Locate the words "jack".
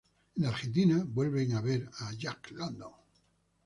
2.13-2.49